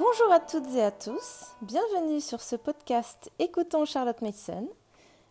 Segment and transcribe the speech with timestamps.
[0.00, 4.66] Bonjour à toutes et à tous, bienvenue sur ce podcast Écoutons Charlotte Mason.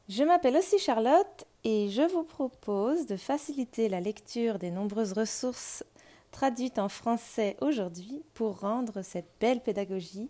[0.08, 5.84] Je m'appelle aussi Charlotte et je vous propose de faciliter la lecture des nombreuses ressources
[6.30, 10.30] traduites en français aujourd'hui pour rendre cette belle pédagogie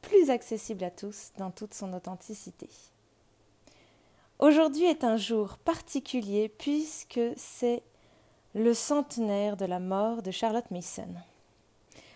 [0.00, 2.70] plus accessible à tous dans toute son authenticité.
[4.38, 7.82] Aujourd'hui est un jour particulier puisque c'est
[8.54, 11.16] le centenaire de la mort de Charlotte Mason.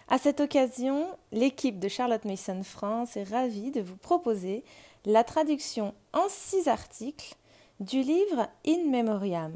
[0.09, 4.63] À cette occasion, l'équipe de Charlotte Mason France est ravie de vous proposer
[5.05, 7.35] la traduction en six articles
[7.81, 9.53] du livre In Memoriam.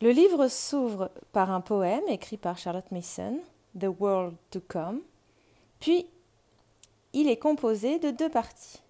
[0.00, 3.40] Le livre s'ouvre par un poème écrit par Charlotte Mason,
[3.78, 5.00] The World to Come,
[5.80, 6.06] puis
[7.12, 8.82] il est composé de deux parties.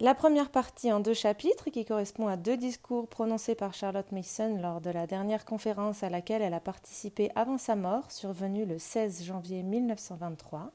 [0.00, 4.58] La première partie en deux chapitres qui correspond à deux discours prononcés par Charlotte Mason
[4.60, 8.80] lors de la dernière conférence à laquelle elle a participé avant sa mort, survenue le
[8.80, 10.72] 16 janvier 1923.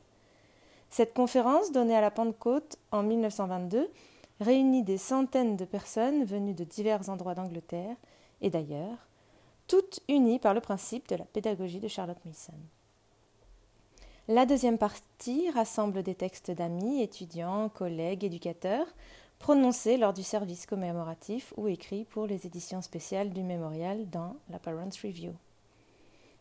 [0.89, 3.91] Cette conférence, donnée à la Pentecôte en 1922,
[4.39, 7.97] réunit des centaines de personnes venues de divers endroits d'Angleterre
[8.39, 9.09] et d'ailleurs,
[9.67, 12.53] toutes unies par le principe de la pédagogie de Charlotte Mason.
[14.31, 18.85] La deuxième partie rassemble des textes d'amis, étudiants, collègues, éducateurs,
[19.39, 24.59] prononcés lors du service commémoratif ou écrits pour les éditions spéciales du mémorial dans la
[24.59, 25.33] Parents Review.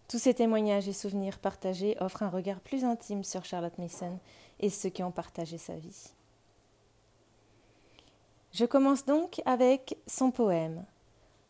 [0.07, 4.19] Tous ces témoignages et souvenirs partagés offrent un regard plus intime sur Charlotte Mason
[4.61, 6.13] et ceux qui ont partagé sa vie.
[8.53, 10.85] Je commence donc avec son poème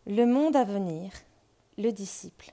[0.06, 1.10] Le monde à venir,
[1.78, 2.52] le disciple.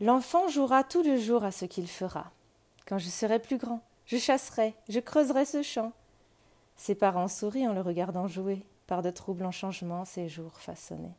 [0.00, 2.30] L'enfant jouera tout le jour à ce qu'il fera.
[2.86, 5.92] Quand je serai plus grand, je chasserai, je creuserai ce champ.
[6.76, 11.16] Ses parents sourient en le regardant jouer, par de troublants changements ses jours façonnés.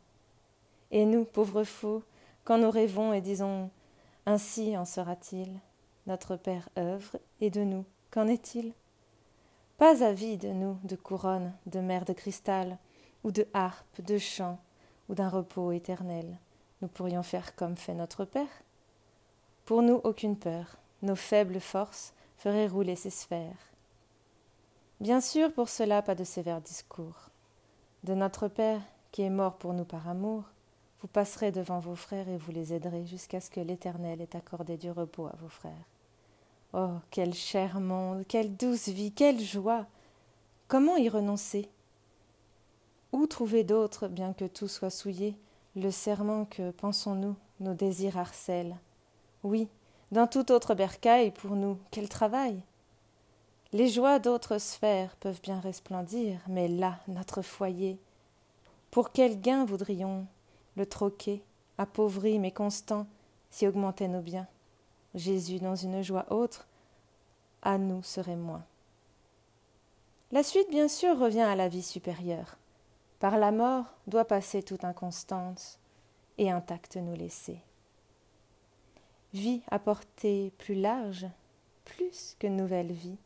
[0.92, 2.04] Et nous, pauvres fous,
[2.46, 3.70] quand nous rêvons et disons
[4.26, 5.59] Ainsi en sera-t-il
[6.08, 8.74] Notre Père œuvre, et de nous, qu'en est-il?
[9.78, 12.78] Pas avide, nous, de couronne, de mer de cristal,
[13.25, 14.58] ou de harpe, de chant,
[15.09, 16.40] ou d'un repos éternel.
[16.81, 18.64] Nous pourrions faire comme fait notre Père
[19.69, 20.78] pour nous, aucune peur.
[21.03, 23.72] Nos faibles forces feraient rouler ces sphères.
[25.00, 27.30] Bien sûr, pour cela, pas de sévères discours.
[28.03, 28.81] De notre Père,
[29.12, 30.46] qui est mort pour nous par amour,
[31.02, 34.75] vous passerez devant vos frères et vous les aiderez jusqu'à ce que l'Éternel ait accordé
[34.75, 35.86] du repos à vos frères.
[36.74, 39.86] Oh, quel cher monde, quelle douce vie, quelle joie.
[40.68, 41.69] Comment y renoncer?
[43.12, 45.38] Où trouver d'autre, bien que tout soit souillé,
[45.75, 48.75] le serment que, pensons-nous, nos désirs harcèlent
[49.44, 49.70] oui,
[50.12, 52.62] dans toute autre bercaille, pour nous, quel travail
[53.72, 58.00] Les joies d'autres sphères peuvent bien resplendir, mais là, notre foyer.
[58.92, 60.26] Pour quel gain voudrions
[60.76, 61.44] le troquer,
[61.78, 63.08] appauvri mais constant,
[63.52, 64.48] si augmentaient nos biens?
[65.16, 66.68] Jésus, dans une joie autre,
[67.62, 68.64] à nous serait moins.
[70.32, 72.58] La suite, bien sûr, revient à la vie supérieure.
[73.20, 75.80] Par la mort doit passer toute inconstance
[76.38, 77.60] et intacte nous laisser
[79.34, 81.28] vie à portée plus large,
[81.86, 83.18] plus que nouvelle vie,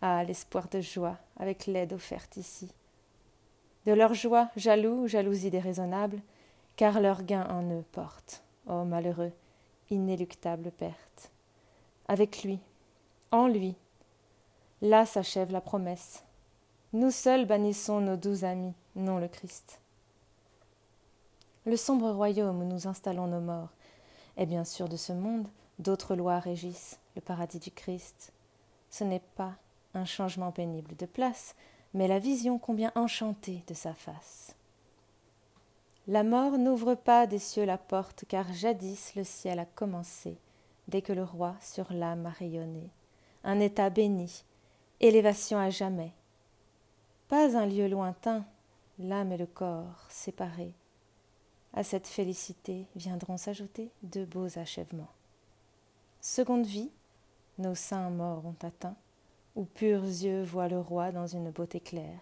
[0.00, 2.70] à l'espoir de joie avec l'aide offerte ici.
[3.86, 6.20] De leur joie, jaloux, jalousie déraisonnable,
[6.76, 9.32] car leur gain en eux porte, ô malheureux,
[9.90, 11.30] inéluctable perte.
[12.08, 12.58] Avec lui,
[13.30, 13.76] en lui,
[14.82, 16.24] là s'achève la promesse.
[16.92, 19.80] Nous seuls bannissons nos doux amis, non le Christ.
[21.64, 23.70] Le sombre royaume où nous installons nos morts,
[24.36, 25.48] et bien sûr de ce monde,
[25.78, 28.32] d'autres lois régissent le paradis du Christ.
[28.90, 29.54] Ce n'est pas
[29.94, 31.54] un changement pénible de place,
[31.94, 34.54] mais la vision combien enchantée de sa face.
[36.08, 40.38] La mort n'ouvre pas des cieux la porte, car jadis le ciel a commencé,
[40.86, 42.90] dès que le roi sur l'âme a rayonné.
[43.42, 44.44] Un état béni,
[45.00, 46.12] élévation à jamais.
[47.28, 48.44] Pas un lieu lointain,
[48.98, 50.74] l'âme et le corps séparés,
[51.76, 55.12] à cette félicité viendront s'ajouter de beaux achèvements.
[56.22, 56.90] Seconde vie,
[57.58, 58.96] nos saints morts ont atteint,
[59.54, 62.20] où purs yeux voient le roi dans une beauté claire.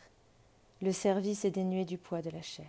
[0.82, 2.66] Le service est dénué du poids de la chair.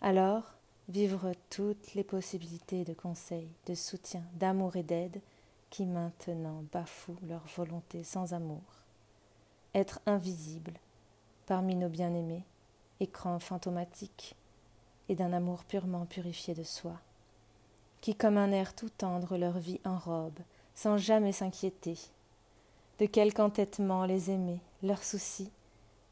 [0.00, 0.54] Alors,
[0.88, 5.20] vivre toutes les possibilités de conseil, de soutien, d'amour et d'aide
[5.70, 8.62] qui maintenant bafouent leur volonté sans amour.
[9.72, 10.74] Être invisible
[11.46, 12.44] parmi nos bien-aimés,
[13.00, 14.36] écran fantomatique
[15.08, 16.94] et d'un amour purement purifié de soi,
[18.00, 20.38] qui comme un air tout tendre leur vie enrobe,
[20.74, 21.98] sans jamais s'inquiéter.
[22.98, 25.50] De quelque entêtement les aimer, leurs soucis,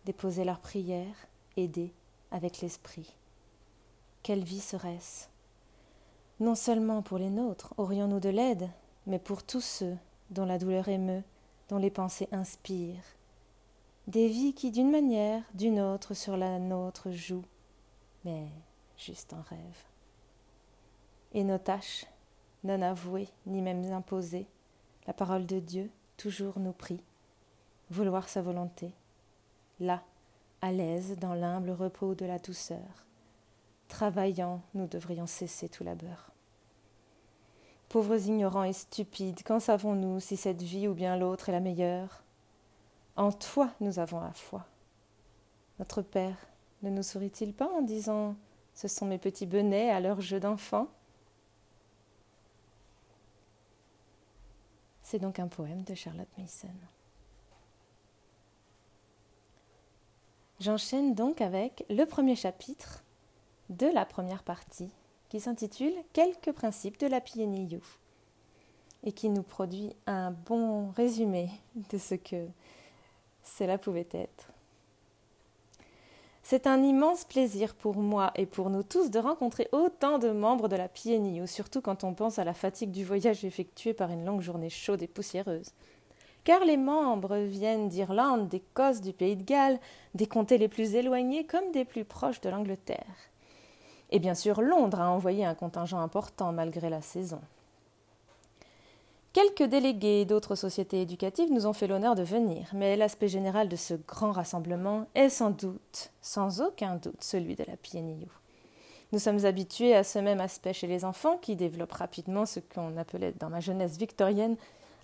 [0.05, 1.93] déposer leurs prières, aider
[2.31, 3.15] avec l'esprit.
[4.23, 5.27] Quelle vie serait-ce?
[6.41, 8.69] Non seulement pour les nôtres aurions-nous de l'aide,
[9.07, 9.97] mais pour tous ceux
[10.31, 11.23] dont la douleur émeut,
[11.69, 13.05] dont les pensées inspirent.
[14.09, 17.45] Des vies qui, d'une manière, d'une autre, sur la nôtre jouent,
[18.25, 18.47] mais
[19.05, 19.85] juste en rêve.
[21.33, 22.07] Et nos tâches,
[22.65, 24.47] non avouées, ni même imposées,
[25.07, 27.03] la parole de Dieu toujours nous prie,
[27.91, 28.93] vouloir sa volonté,
[29.81, 30.03] là,
[30.61, 33.07] à l'aise dans l'humble repos de la douceur.
[33.89, 36.31] Travaillant, nous devrions cesser tout labeur.
[37.89, 42.23] Pauvres ignorants et stupides, qu'en savons-nous si cette vie ou bien l'autre est la meilleure?
[43.17, 44.65] En toi nous avons la foi.
[45.79, 46.37] Notre Père
[46.83, 48.37] ne nous sourit-il pas en disant
[48.75, 50.89] Ce sont mes petits benets à leur jeu d'enfant
[55.03, 56.69] C'est donc un poème de Charlotte Mason.
[60.59, 63.05] J'enchaîne donc avec le premier chapitre
[63.69, 64.91] de la première partie
[65.29, 67.83] qui s'intitule Quelques principes de la PNIU
[69.03, 71.51] et qui nous produit un bon résumé
[71.91, 72.47] de ce que
[73.43, 74.53] cela pouvait être.
[76.45, 80.69] C'est un immense plaisir pour moi et pour nous tous de rencontrer autant de membres
[80.69, 84.25] de la PNIU, surtout quand on pense à la fatigue du voyage effectué par une
[84.25, 85.71] longue journée chaude et poussiéreuse.
[86.45, 89.79] Car les membres viennent d'Irlande, d'Écosse, du Pays de Galles,
[90.15, 93.31] des comtés les plus éloignés comme des plus proches de l'Angleterre.
[94.11, 97.41] Et bien sûr, Londres a envoyé un contingent important malgré la saison.
[99.33, 103.77] Quelques délégués d'autres sociétés éducatives nous ont fait l'honneur de venir, mais l'aspect général de
[103.77, 108.29] ce grand rassemblement est sans doute, sans aucun doute, celui de la PNIU.
[109.13, 112.99] Nous sommes habitués à ce même aspect chez les enfants qui développent rapidement ce qu'on
[112.99, 114.57] appelait dans ma jeunesse victorienne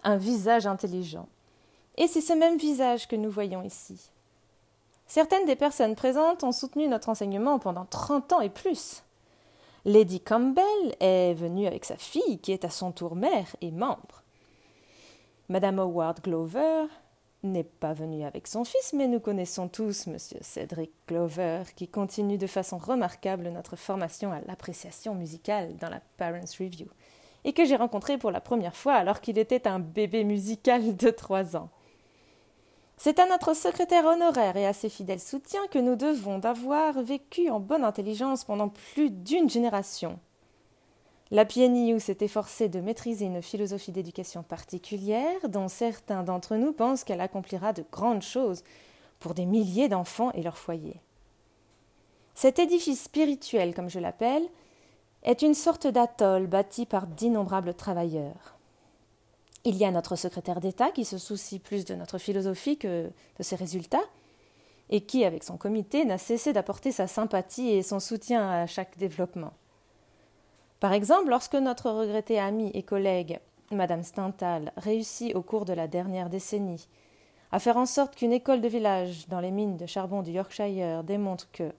[0.05, 1.27] un visage intelligent.
[1.97, 4.11] Et c'est ce même visage que nous voyons ici.
[5.07, 9.03] Certaines des personnes présentes ont soutenu notre enseignement pendant trente ans et plus.
[9.89, 14.23] Lady Campbell est venue avec sa fille, qui est à son tour mère et membre.
[15.49, 16.85] Madame Howard Glover
[17.43, 22.37] n'est pas venue avec son fils, mais nous connaissons tous Monsieur Cedric Glover, qui continue
[22.37, 26.89] de façon remarquable notre formation à l'appréciation musicale dans la Parents Review,
[27.45, 31.09] et que j'ai rencontré pour la première fois alors qu'il était un bébé musical de
[31.09, 31.71] trois ans.
[33.01, 37.49] C'est à notre secrétaire honoraire et à ses fidèles soutiens que nous devons d'avoir vécu
[37.49, 40.19] en bonne intelligence pendant plus d'une génération.
[41.31, 47.05] La PNIU s'est efforcée de maîtriser une philosophie d'éducation particulière dont certains d'entre nous pensent
[47.05, 48.65] qu'elle accomplira de grandes choses
[49.21, 51.01] pour des milliers d'enfants et leurs foyers.
[52.35, 54.49] Cet édifice spirituel, comme je l'appelle,
[55.23, 58.58] est une sorte d'atoll bâti par d'innombrables travailleurs.
[59.69, 63.43] Il y a notre secrétaire d'État qui se soucie plus de notre philosophie que de
[63.43, 64.07] ses résultats,
[64.89, 68.97] et qui, avec son comité, n'a cessé d'apporter sa sympathie et son soutien à chaque
[68.97, 69.53] développement.
[70.81, 75.87] Par exemple, lorsque notre regrettée amie et collègue, Madame Stintal, réussit au cours de la
[75.87, 76.89] dernière décennie
[77.53, 81.05] à faire en sorte qu'une école de village dans les mines de charbon du Yorkshire
[81.05, 81.75] démontre que,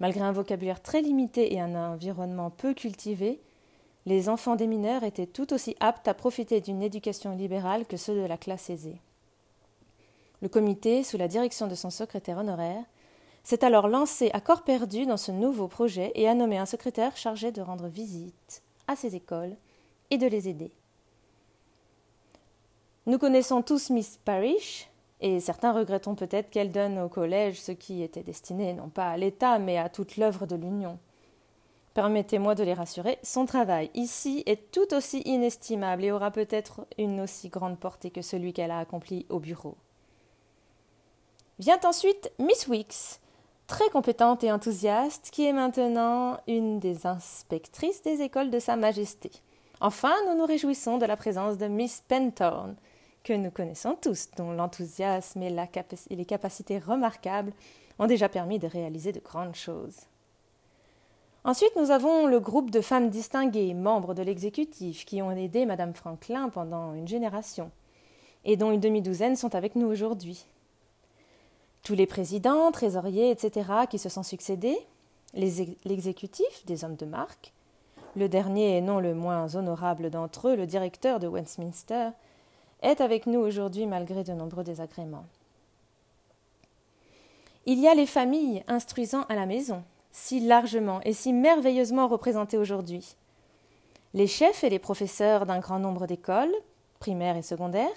[0.00, 3.40] malgré un vocabulaire très limité et un environnement peu cultivé,
[4.06, 8.14] les enfants des mineurs étaient tout aussi aptes à profiter d'une éducation libérale que ceux
[8.14, 9.00] de la classe aisée.
[10.40, 12.84] Le comité, sous la direction de son secrétaire honoraire,
[13.44, 17.16] s'est alors lancé à corps perdu dans ce nouveau projet et a nommé un secrétaire
[17.16, 19.56] chargé de rendre visite à ces écoles
[20.10, 20.72] et de les aider.
[23.06, 24.88] Nous connaissons tous Miss Parrish,
[25.20, 29.16] et certains regrettons peut-être qu'elle donne au collège ce qui était destiné non pas à
[29.16, 30.98] l'État mais à toute l'œuvre de l'Union.
[31.94, 37.20] Permettez-moi de les rassurer, son travail ici est tout aussi inestimable et aura peut-être une
[37.20, 39.76] aussi grande portée que celui qu'elle a accompli au bureau.
[41.58, 43.20] Vient ensuite Miss Weeks,
[43.66, 49.30] très compétente et enthousiaste, qui est maintenant une des inspectrices des écoles de Sa Majesté.
[49.80, 52.76] Enfin, nous nous réjouissons de la présence de Miss Penthorne,
[53.22, 55.50] que nous connaissons tous, dont l'enthousiasme et
[56.10, 57.52] les capacités remarquables
[57.98, 60.06] ont déjà permis de réaliser de grandes choses.
[61.44, 65.92] Ensuite, nous avons le groupe de femmes distinguées, membres de l'exécutif, qui ont aidé Madame
[65.92, 67.72] Franklin pendant une génération,
[68.44, 70.46] et dont une demi-douzaine sont avec nous aujourd'hui.
[71.82, 74.78] Tous les présidents, trésoriers, etc., qui se sont succédés,
[75.34, 77.52] l'exécutif, des hommes de marque,
[78.14, 82.10] le dernier et non le moins honorable d'entre eux, le directeur de Westminster,
[82.82, 85.26] est avec nous aujourd'hui malgré de nombreux désagréments.
[87.66, 89.82] Il y a les familles instruisant à la maison,
[90.12, 93.16] si largement et si merveilleusement représentés aujourd'hui.
[94.14, 96.54] Les chefs et les professeurs d'un grand nombre d'écoles,
[97.00, 97.88] primaires et secondaires,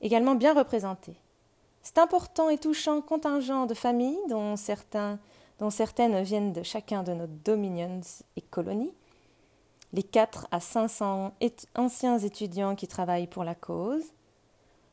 [0.00, 1.16] également bien représentés.
[1.82, 5.18] C'est important et touchant contingent de familles dont certaines
[6.22, 8.00] viennent de chacun de nos dominions
[8.36, 8.92] et colonies,
[9.92, 11.34] les 4 à 500
[11.74, 14.04] anciens étudiants qui travaillent pour la cause,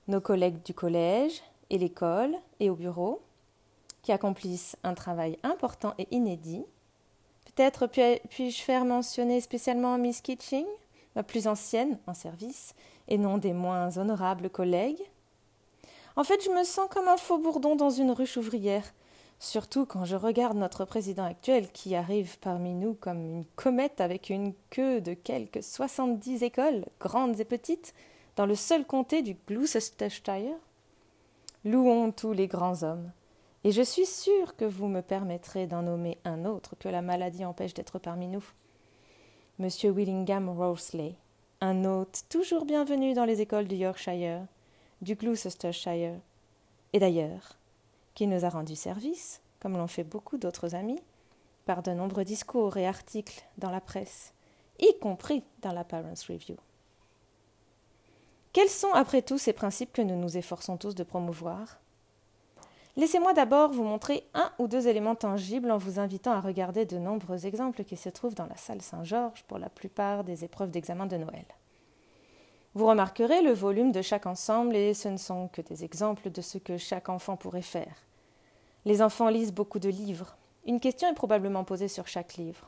[0.07, 3.21] nos collègues du collège et l'école et au bureau,
[4.07, 6.63] qui accomplissent un travail important et inédit.
[7.43, 10.65] Peut-être puis-je faire mentionner spécialement Miss Kitching,
[11.13, 12.73] ma plus ancienne en service,
[13.09, 15.03] et non des moins honorables collègues?
[16.15, 18.93] En fait, je me sens comme un faux bourdon dans une ruche ouvrière,
[19.39, 24.29] surtout quand je regarde notre président actuel qui arrive parmi nous comme une comète avec
[24.29, 27.93] une queue de quelques soixante-dix écoles, grandes et petites,
[28.37, 30.55] dans le seul comté du Gloucestershire.
[31.65, 33.11] Louons tous les grands hommes.
[33.63, 37.43] Et je suis sûre que vous me permettrez d'en nommer un autre que la maladie
[37.43, 38.43] empêche d'être parmi nous.
[39.59, 41.15] Monsieur Willingham Roseley,
[41.61, 44.45] un hôte toujours bienvenu dans les écoles du Yorkshire,
[45.01, 46.19] du Gloucestershire,
[46.93, 47.57] et d'ailleurs,
[48.13, 51.01] qui nous a rendu service, comme l'ont fait beaucoup d'autres amis,
[51.65, 54.33] par de nombreux discours et articles dans la presse,
[54.79, 56.55] y compris dans la Parents Review.
[58.53, 61.79] Quels sont, après tout, ces principes que nous nous efforçons tous de promouvoir?
[62.97, 66.97] Laissez-moi d'abord vous montrer un ou deux éléments tangibles en vous invitant à regarder de
[66.97, 71.05] nombreux exemples qui se trouvent dans la salle Saint-Georges pour la plupart des épreuves d'examen
[71.05, 71.45] de Noël.
[72.73, 76.41] Vous remarquerez le volume de chaque ensemble et ce ne sont que des exemples de
[76.41, 77.95] ce que chaque enfant pourrait faire.
[78.83, 80.35] Les enfants lisent beaucoup de livres.
[80.65, 82.67] Une question est probablement posée sur chaque livre.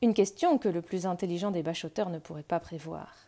[0.00, 3.25] Une question que le plus intelligent des bachoteurs ne pourrait pas prévoir.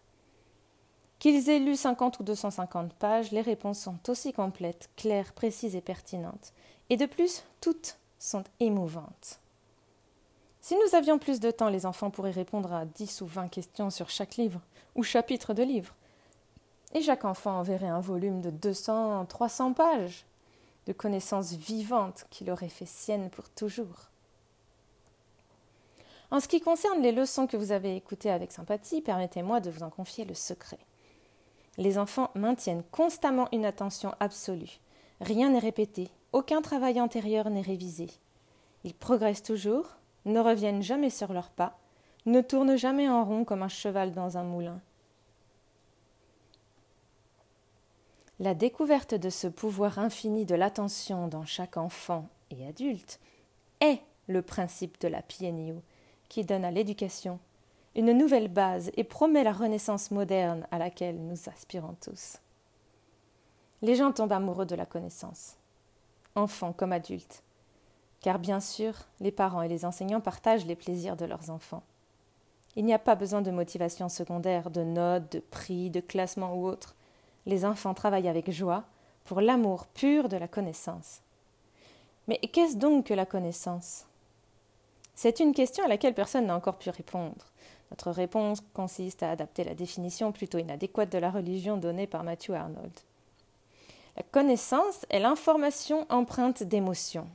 [1.18, 5.80] Qu'ils aient lu 50 ou 250 pages, les réponses sont aussi complètes, claires, précises et
[5.80, 6.52] pertinentes.
[6.90, 9.40] Et de plus, toutes sont émouvantes.
[10.60, 13.90] Si nous avions plus de temps, les enfants pourraient répondre à 10 ou 20 questions
[13.90, 14.60] sur chaque livre
[14.94, 15.94] ou chapitre de livre.
[16.94, 20.24] Et chaque enfant enverrait un volume de 200, 300 pages
[20.86, 24.08] de connaissances vivantes qu'il aurait fait sienne pour toujours.
[26.30, 29.82] En ce qui concerne les leçons que vous avez écoutées avec sympathie, permettez-moi de vous
[29.82, 30.78] en confier le secret.
[31.78, 34.80] Les enfants maintiennent constamment une attention absolue.
[35.20, 38.08] Rien n'est répété, aucun travail antérieur n'est révisé.
[38.84, 41.78] Ils progressent toujours, ne reviennent jamais sur leurs pas,
[42.26, 44.80] ne tournent jamais en rond comme un cheval dans un moulin.
[48.40, 53.18] La découverte de ce pouvoir infini de l'attention dans chaque enfant et adulte
[53.80, 55.74] est le principe de la PNU
[56.28, 57.40] qui donne à l'éducation
[57.98, 62.38] une nouvelle base et promet la renaissance moderne à laquelle nous aspirons tous.
[63.82, 65.56] Les gens tombent amoureux de la connaissance,
[66.36, 67.42] enfants comme adultes,
[68.20, 71.82] car bien sûr, les parents et les enseignants partagent les plaisirs de leurs enfants.
[72.76, 76.68] Il n'y a pas besoin de motivation secondaire, de notes, de prix, de classement ou
[76.68, 76.94] autre.
[77.46, 78.84] Les enfants travaillent avec joie
[79.24, 81.20] pour l'amour pur de la connaissance.
[82.28, 84.04] Mais qu'est-ce donc que la connaissance?
[85.16, 87.46] C'est une question à laquelle personne n'a encore pu répondre.
[87.90, 92.50] Notre réponse consiste à adapter la définition plutôt inadéquate de la religion donnée par Matthew
[92.50, 92.92] Arnold.
[94.16, 97.28] La connaissance est l'information empreinte d'émotion.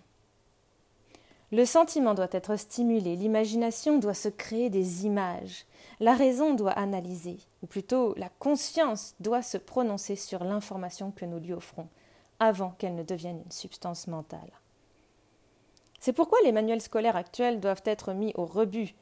[1.52, 5.66] Le sentiment doit être stimulé, l'imagination doit se créer des images,
[6.00, 11.38] la raison doit analyser, ou plutôt la conscience doit se prononcer sur l'information que nous
[11.38, 11.88] lui offrons,
[12.40, 14.52] avant qu'elle ne devienne une substance mentale.
[16.00, 18.96] C'est pourquoi les manuels scolaires actuels doivent être mis au rebut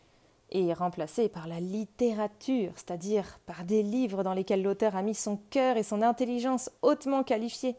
[0.52, 5.38] et remplacé par la littérature, c'est-à-dire par des livres dans lesquels l'auteur a mis son
[5.50, 7.76] cœur et son intelligence hautement qualifiés.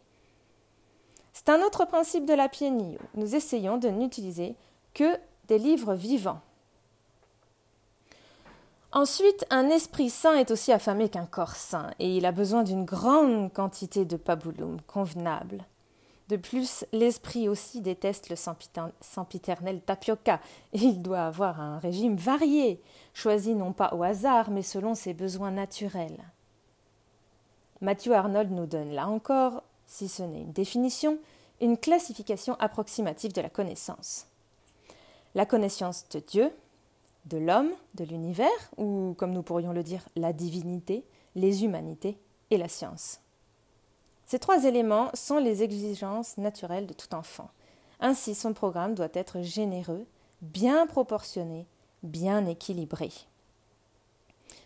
[1.33, 2.99] C'est un autre principe de la PNI.
[3.15, 4.55] Nous essayons de n'utiliser
[4.95, 5.17] que
[5.49, 6.41] des livres vivants.
[8.93, 12.85] Ensuite, un esprit sain est aussi affamé qu'un corps sain, et il a besoin d'une
[12.85, 15.65] grande quantité de pabulum convenable.
[16.33, 20.41] De plus, l'esprit aussi déteste le sempiternel tapioca,
[20.73, 22.81] il doit avoir un régime varié,
[23.13, 26.25] choisi non pas au hasard, mais selon ses besoins naturels.
[27.83, 31.19] Matthew Arnold nous donne là encore, si ce n'est une définition,
[31.61, 34.27] une classification approximative de la connaissance.
[35.35, 36.51] La connaissance de Dieu,
[37.27, 38.49] de l'homme, de l'univers,
[38.79, 42.17] ou comme nous pourrions le dire, la divinité, les humanités
[42.49, 43.21] et la science.
[44.33, 47.51] Ces trois éléments sont les exigences naturelles de tout enfant.
[48.01, 50.07] Ainsi, son programme doit être généreux,
[50.41, 51.67] bien proportionné,
[52.03, 53.11] bien équilibré.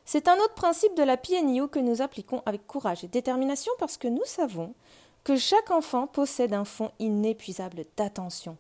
[0.04, 3.96] C'est un autre principe de la PNIO que nous appliquons avec courage et détermination parce
[3.96, 4.72] que nous savons
[5.24, 8.56] que chaque enfant possède un fond inépuisable d'attention,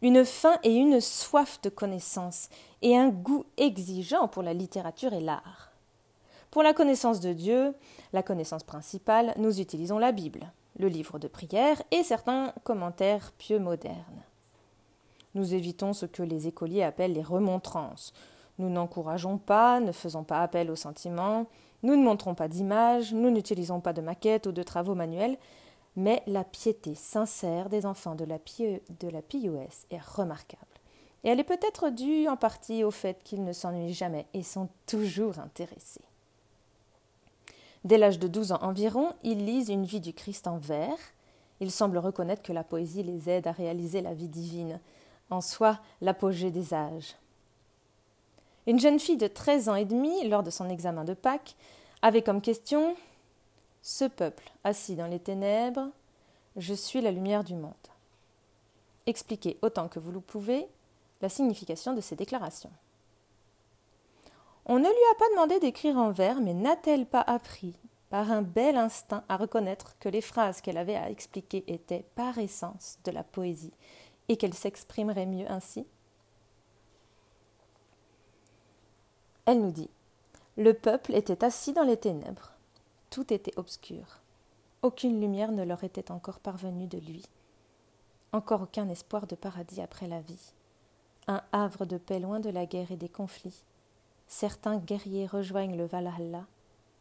[0.00, 2.50] une faim et une soif de connaissance
[2.82, 5.72] et un goût exigeant pour la littérature et l'art.
[6.56, 7.74] Pour la connaissance de Dieu,
[8.14, 13.58] la connaissance principale, nous utilisons la Bible, le livre de prière et certains commentaires pieux
[13.58, 14.22] modernes.
[15.34, 18.14] Nous évitons ce que les écoliers appellent les remontrances,
[18.58, 21.44] Nous n'encourageons pas, ne faisons pas appel aux sentiments,
[21.82, 25.36] nous ne montrons pas d'images, nous n'utilisons pas de maquettes ou de travaux manuels,
[25.94, 30.62] mais la piété sincère des enfants de la, PIOS est remarquable.
[31.22, 34.70] Et elle est peut-être due en partie au fait qu'ils ne s'ennuient jamais et sont
[34.86, 36.00] toujours intéressés.
[37.86, 40.98] Dès l'âge de 12 ans environ, ils lisent une vie du Christ en vers.
[41.60, 44.80] Ils semblent reconnaître que la poésie les aide à réaliser la vie divine,
[45.30, 47.14] en soi l'apogée des âges.
[48.66, 51.54] Une jeune fille de 13 ans et demi, lors de son examen de Pâques,
[52.02, 52.96] avait comme question
[53.82, 55.88] Ce peuple assis dans les ténèbres,
[56.56, 57.72] je suis la lumière du monde.
[59.06, 60.66] Expliquez autant que vous le pouvez
[61.22, 62.72] la signification de ces déclarations.
[64.68, 67.78] On ne lui a pas demandé d'écrire en vers, mais n'a-t-elle pas appris,
[68.10, 72.36] par un bel instinct, à reconnaître que les phrases qu'elle avait à expliquer étaient par
[72.38, 73.72] essence de la poésie,
[74.28, 75.86] et qu'elle s'exprimerait mieux ainsi
[79.44, 79.90] Elle nous dit
[80.56, 82.50] Le peuple était assis dans les ténèbres.
[83.10, 84.20] Tout était obscur.
[84.82, 87.24] Aucune lumière ne leur était encore parvenue de lui.
[88.32, 90.52] Encore aucun espoir de paradis après la vie.
[91.28, 93.62] Un havre de paix loin de la guerre et des conflits
[94.26, 96.46] certains guerriers rejoignent le Valhalla,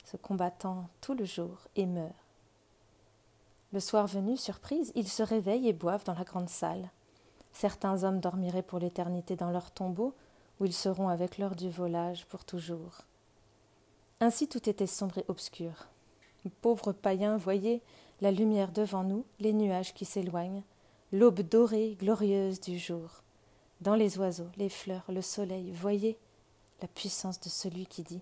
[0.03, 2.11] se combattant tout le jour, et meurent.
[3.73, 6.89] Le soir venu, surprise, ils se réveillent et boivent dans la grande salle.
[7.51, 10.13] Certains hommes dormiraient pour l'éternité dans leur tombeau,
[10.59, 13.01] où ils seront avec l'heure du volage pour toujours.
[14.21, 15.87] Ainsi tout était sombre et obscur.
[16.61, 17.81] Pauvres païens, voyez
[18.21, 20.63] la lumière devant nous, les nuages qui s'éloignent,
[21.11, 23.23] l'aube dorée, glorieuse du jour.
[23.81, 26.17] Dans les oiseaux, les fleurs, le soleil, voyez
[26.81, 28.21] la puissance de celui qui dit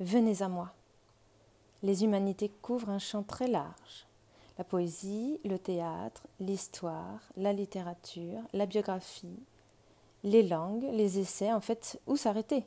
[0.00, 0.72] Venez à moi.
[1.82, 4.06] Les humanités couvrent un champ très large.
[4.58, 9.38] La poésie, le théâtre, l'histoire, la littérature, la biographie,
[10.24, 12.64] les langues, les essais, en fait, où s'arrêter?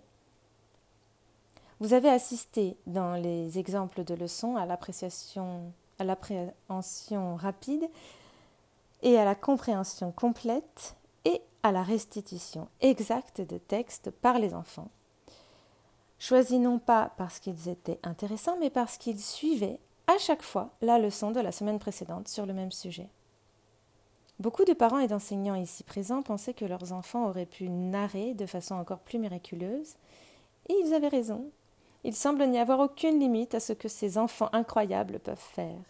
[1.81, 7.89] Vous avez assisté dans les exemples de leçons à l'appréciation, l'appréhension rapide
[9.01, 14.89] et à la compréhension complète et à la restitution exacte de textes par les enfants
[16.21, 20.99] choisis non pas parce qu'ils étaient intéressants, mais parce qu'ils suivaient à chaque fois la
[20.99, 23.09] leçon de la semaine précédente sur le même sujet.
[24.39, 28.45] Beaucoup de parents et d'enseignants ici présents pensaient que leurs enfants auraient pu narrer de
[28.45, 29.95] façon encore plus miraculeuse,
[30.69, 31.49] et ils avaient raison.
[32.03, 35.83] Il semble n'y avoir aucune limite à ce que ces enfants incroyables peuvent faire.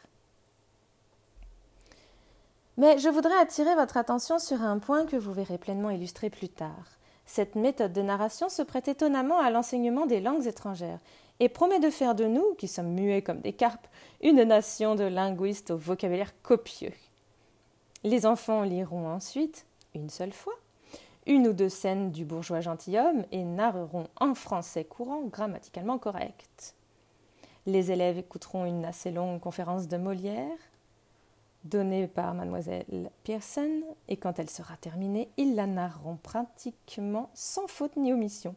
[2.78, 6.50] Mais je voudrais attirer votre attention sur un point que vous verrez pleinement illustré plus
[6.50, 7.01] tard.
[7.34, 11.00] Cette méthode de narration se prête étonnamment à l'enseignement des langues étrangères
[11.40, 13.88] et promet de faire de nous, qui sommes muets comme des carpes,
[14.22, 16.92] une nation de linguistes au vocabulaire copieux.
[18.04, 19.66] Les enfants liront ensuite,
[19.96, 20.56] une seule fois,
[21.26, 26.76] une ou deux scènes du bourgeois gentilhomme et narreront en français courant grammaticalement correct.
[27.66, 30.58] Les élèves écouteront une assez longue conférence de Molière,
[31.64, 37.96] donnée par mademoiselle Pearson, et quand elle sera terminée, ils la narreront pratiquement sans faute
[37.98, 38.56] ni omission.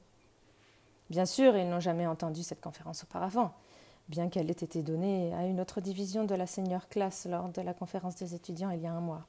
[1.11, 3.53] Bien sûr, ils n'ont jamais entendu cette conférence auparavant,
[4.09, 7.61] bien qu'elle ait été donnée à une autre division de la senior class lors de
[7.61, 9.27] la conférence des étudiants il y a un mois.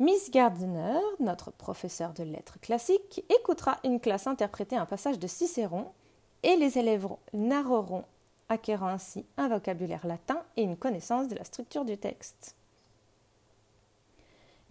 [0.00, 5.92] Miss Gardner, notre professeur de lettres classiques, écoutera une classe interpréter un passage de Cicéron
[6.42, 8.04] et les élèves narreront
[8.48, 12.56] acquérant ainsi un vocabulaire latin et une connaissance de la structure du texte.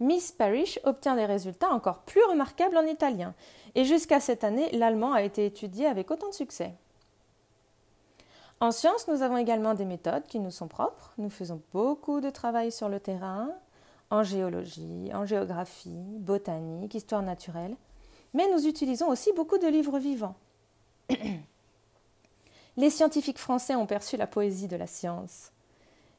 [0.00, 3.34] Miss Parrish obtient des résultats encore plus remarquables en italien,
[3.74, 6.74] et jusqu'à cette année, l'allemand a été étudié avec autant de succès.
[8.60, 11.12] En sciences, nous avons également des méthodes qui nous sont propres.
[11.18, 13.50] Nous faisons beaucoup de travail sur le terrain,
[14.10, 17.76] en géologie, en géographie, botanique, histoire naturelle,
[18.32, 20.36] mais nous utilisons aussi beaucoup de livres vivants.
[22.76, 25.52] les scientifiques français ont perçu la poésie de la science.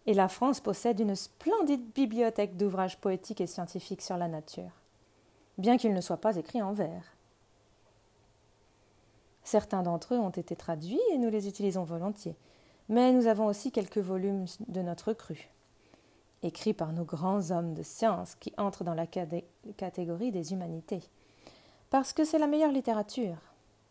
[0.06, 4.72] Et la France possède une splendide bibliothèque d'ouvrages poétiques et scientifiques sur la nature,
[5.58, 7.16] bien qu'ils ne soient pas écrits en vers.
[9.44, 12.36] Certains d'entre eux ont été traduits et nous les utilisons volontiers,
[12.88, 15.50] mais nous avons aussi quelques volumes de notre cru,
[16.44, 21.02] écrits par nos grands hommes de science qui entrent dans la catégorie des humanités.
[21.90, 23.38] Parce que c'est la meilleure littérature.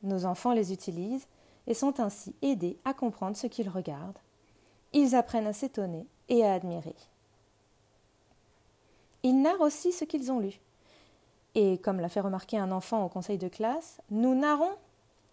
[0.02, 1.26] Nos enfants les utilisent
[1.66, 4.18] et sont ainsi aidés à comprendre ce qu'ils regardent.
[4.92, 6.94] Ils apprennent à s'étonner et à admirer.
[9.22, 10.60] Ils narrent aussi ce qu'ils ont lu.
[11.54, 14.72] Et comme l'a fait remarquer un enfant au conseil de classe, nous narrons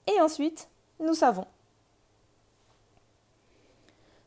[0.08, 1.46] et ensuite nous savons.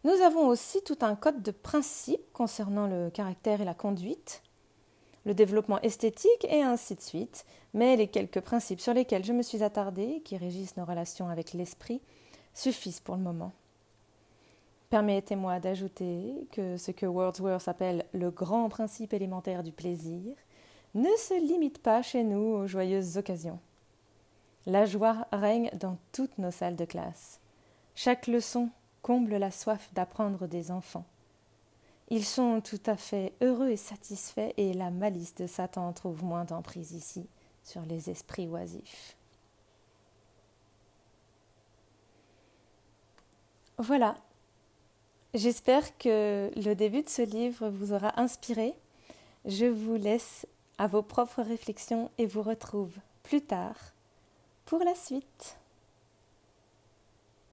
[0.03, 4.43] Nous avons aussi tout un code de principes concernant le caractère et la conduite,
[5.25, 9.43] le développement esthétique et ainsi de suite, mais les quelques principes sur lesquels je me
[9.43, 12.01] suis attardée, qui régissent nos relations avec l'esprit,
[12.55, 13.53] suffisent pour le moment.
[14.91, 20.37] Permettez-moi d'ajouter que ce que Wordsworth appelle le grand principe élémentaire du plaisir
[20.95, 23.59] ne se limite pas chez nous aux joyeuses occasions.
[24.67, 27.41] La joie règne dans toutes nos salles de classe.
[27.97, 28.71] Chaque leçon
[29.03, 31.05] comble la soif d'apprendre des enfants.
[32.09, 36.45] Ils sont tout à fait heureux et satisfaits, et la malice de Satan trouve moins
[36.45, 37.27] d'emprise ici
[37.65, 39.17] sur les esprits oisifs.
[43.79, 44.15] Voilà.
[45.35, 48.75] J'espère que le début de ce livre vous aura inspiré.
[49.47, 50.47] Je vous laisse
[50.79, 52.93] à vos propres réflexions et vous retrouve
[53.25, 53.77] plus tard
[54.65, 55.57] pour la suite.